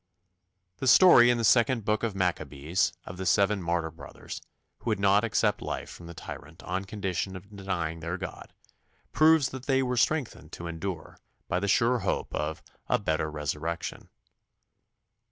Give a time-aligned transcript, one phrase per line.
[0.79, 4.41] "The story in the second book of Maccabees of the seven martyr brothers,
[4.79, 8.51] who would not accept life from the tyrant on condition of denying their God,
[9.11, 14.09] proves that they were strengthened to endure by the sure hope of "a better resurrection."